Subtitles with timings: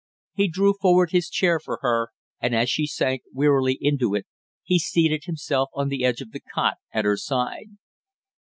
[0.33, 2.09] He drew forward his chair for her,
[2.39, 4.25] and as she sank wearily into it,
[4.63, 7.69] he seated himself on the edge of the cot at her side.